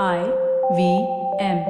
I 0.00 0.32
V 0.74 1.06
M. 1.38 1.66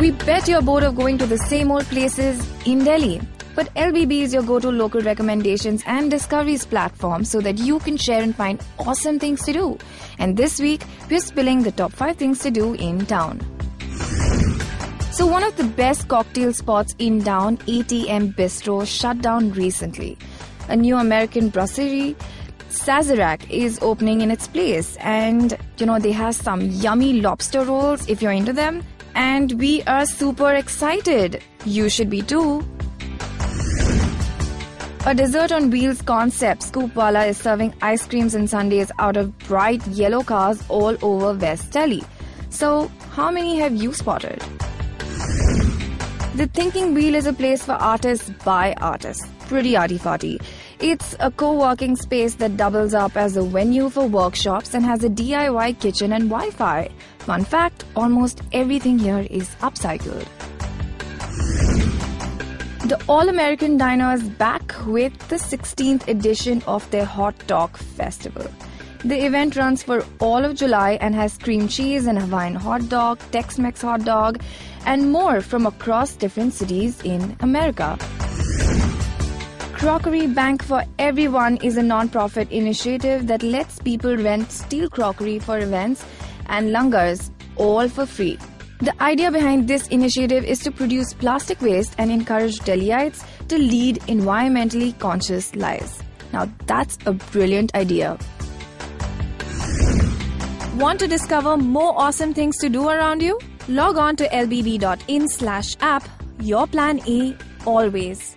We 0.00 0.10
bet 0.10 0.48
you're 0.48 0.62
bored 0.62 0.82
of 0.82 0.96
going 0.96 1.16
to 1.18 1.26
the 1.26 1.38
same 1.38 1.70
old 1.70 1.84
places 1.84 2.44
in 2.66 2.82
Delhi. 2.82 3.20
But 3.54 3.72
LBB 3.74 4.22
is 4.22 4.34
your 4.34 4.42
go 4.42 4.58
to 4.58 4.68
local 4.68 5.00
recommendations 5.02 5.84
and 5.86 6.10
discoveries 6.10 6.66
platform 6.66 7.24
so 7.24 7.40
that 7.40 7.58
you 7.58 7.78
can 7.78 7.96
share 7.96 8.20
and 8.20 8.34
find 8.34 8.60
awesome 8.80 9.20
things 9.20 9.44
to 9.44 9.52
do. 9.52 9.78
And 10.18 10.36
this 10.36 10.58
week, 10.58 10.82
we're 11.08 11.20
spilling 11.20 11.62
the 11.62 11.70
top 11.70 11.92
5 11.92 12.16
things 12.16 12.40
to 12.40 12.50
do 12.50 12.74
in 12.74 13.06
town. 13.06 13.40
So, 15.16 15.24
one 15.24 15.42
of 15.44 15.56
the 15.56 15.64
best 15.64 16.08
cocktail 16.08 16.52
spots 16.52 16.94
in 16.98 17.24
town, 17.24 17.56
ATM 17.66 18.34
Bistro, 18.34 18.86
shut 18.86 19.22
down 19.22 19.50
recently. 19.52 20.18
A 20.68 20.76
new 20.76 20.98
American 20.98 21.48
brasserie, 21.48 22.14
Sazerac, 22.68 23.48
is 23.48 23.78
opening 23.80 24.20
in 24.20 24.30
its 24.30 24.46
place. 24.46 24.94
And, 24.96 25.56
you 25.78 25.86
know, 25.86 25.98
they 25.98 26.12
have 26.12 26.34
some 26.34 26.60
yummy 26.60 27.22
lobster 27.22 27.64
rolls 27.64 28.06
if 28.10 28.20
you're 28.20 28.30
into 28.30 28.52
them. 28.52 28.84
And 29.14 29.52
we 29.52 29.82
are 29.84 30.04
super 30.04 30.52
excited. 30.52 31.42
You 31.64 31.88
should 31.88 32.10
be 32.10 32.20
too. 32.20 32.62
A 35.06 35.14
dessert 35.14 35.50
on 35.50 35.70
wheels 35.70 36.02
concept, 36.02 36.60
Scoopwala 36.60 37.26
is 37.26 37.38
serving 37.38 37.72
ice 37.80 38.04
creams 38.04 38.34
and 38.34 38.50
sundaes 38.50 38.92
out 38.98 39.16
of 39.16 39.38
bright 39.48 39.86
yellow 39.86 40.22
cars 40.22 40.62
all 40.68 40.94
over 41.00 41.32
West 41.32 41.72
Delhi. 41.72 42.04
So, 42.50 42.90
how 43.12 43.30
many 43.30 43.58
have 43.60 43.74
you 43.74 43.94
spotted? 43.94 44.44
The 46.36 46.48
Thinking 46.48 46.92
Wheel 46.92 47.14
is 47.14 47.24
a 47.24 47.32
place 47.32 47.64
for 47.64 47.72
artists 47.72 48.28
by 48.44 48.74
artists. 48.74 49.26
Pretty 49.48 49.74
arty 49.74 49.98
farty. 49.98 50.38
It's 50.80 51.16
a 51.18 51.30
co 51.30 51.54
working 51.58 51.96
space 51.96 52.34
that 52.34 52.58
doubles 52.58 52.92
up 52.92 53.16
as 53.16 53.38
a 53.38 53.42
venue 53.42 53.88
for 53.88 54.06
workshops 54.06 54.74
and 54.74 54.84
has 54.84 55.02
a 55.02 55.08
DIY 55.08 55.80
kitchen 55.80 56.12
and 56.12 56.28
Wi 56.28 56.50
Fi. 56.50 56.90
Fun 57.20 57.42
fact 57.42 57.86
almost 57.96 58.42
everything 58.52 58.98
here 58.98 59.26
is 59.30 59.48
upcycled. 59.62 60.26
The 62.90 63.02
All 63.08 63.30
American 63.30 63.78
Diner 63.78 64.12
is 64.12 64.22
back 64.22 64.74
with 64.86 65.16
the 65.28 65.36
16th 65.36 66.06
edition 66.06 66.62
of 66.66 66.90
their 66.90 67.06
Hot 67.06 67.34
Dog 67.46 67.78
Festival. 67.78 68.46
The 69.04 69.24
event 69.24 69.56
runs 69.56 69.82
for 69.82 70.04
all 70.18 70.44
of 70.44 70.56
July 70.56 70.98
and 71.00 71.14
has 71.14 71.38
cream 71.38 71.68
cheese 71.68 72.06
and 72.06 72.18
Hawaiian 72.18 72.54
hot 72.54 72.88
dog, 72.88 73.20
Tex 73.30 73.58
Mex 73.58 73.82
hot 73.82 74.04
dog, 74.04 74.42
and 74.84 75.12
more 75.12 75.40
from 75.40 75.66
across 75.66 76.14
different 76.14 76.54
cities 76.54 77.00
in 77.02 77.36
America. 77.40 77.98
Crockery 79.74 80.26
Bank 80.26 80.62
for 80.62 80.82
Everyone 80.98 81.58
is 81.58 81.76
a 81.76 81.82
non-profit 81.82 82.50
initiative 82.50 83.26
that 83.26 83.42
lets 83.42 83.78
people 83.78 84.16
rent 84.16 84.50
steel 84.50 84.88
crockery 84.88 85.38
for 85.38 85.58
events 85.58 86.04
and 86.46 86.70
langars, 86.70 87.30
all 87.56 87.88
for 87.88 88.06
free. 88.06 88.38
The 88.80 88.94
idea 89.02 89.30
behind 89.30 89.68
this 89.68 89.86
initiative 89.88 90.44
is 90.44 90.60
to 90.60 90.70
produce 90.70 91.14
plastic 91.14 91.60
waste 91.60 91.94
and 91.98 92.10
encourage 92.10 92.58
Delhiites 92.60 93.24
to 93.48 93.58
lead 93.58 93.96
environmentally 94.02 94.98
conscious 94.98 95.54
lives. 95.54 96.02
Now, 96.32 96.50
that's 96.66 96.98
a 97.06 97.12
brilliant 97.12 97.74
idea. 97.74 98.18
Want 100.76 101.00
to 101.00 101.08
discover 101.08 101.56
more 101.56 101.94
awesome 101.96 102.34
things 102.34 102.58
to 102.58 102.68
do 102.68 102.88
around 102.90 103.22
you? 103.22 103.38
Log 103.66 103.96
on 103.96 104.14
to 104.16 104.28
lbb.in 104.28 105.26
slash 105.26 105.74
app. 105.80 106.06
Your 106.38 106.66
plan 106.66 107.00
A 107.08 107.34
always. 107.64 108.36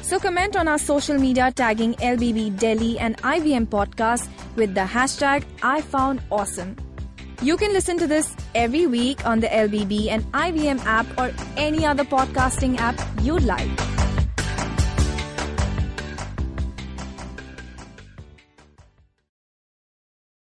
So 0.00 0.20
comment 0.20 0.54
on 0.54 0.68
our 0.68 0.78
social 0.78 1.18
media 1.18 1.50
tagging 1.50 1.94
LBB 1.94 2.60
Delhi 2.60 2.96
and 3.00 3.16
IVM 3.22 3.66
podcast 3.66 4.28
with 4.54 4.74
the 4.76 4.82
hashtag 4.82 5.42
I 5.64 5.80
found 5.80 6.22
awesome. 6.30 6.76
You 7.42 7.56
can 7.56 7.72
listen 7.72 7.98
to 7.98 8.06
this 8.06 8.36
every 8.54 8.86
week 8.86 9.26
on 9.26 9.40
the 9.40 9.48
LBB 9.48 10.10
and 10.10 10.22
IVM 10.30 10.78
app 10.86 11.06
or 11.18 11.32
any 11.56 11.84
other 11.84 12.04
podcasting 12.04 12.78
app 12.78 13.00
you'd 13.20 13.42
like. 13.42 13.93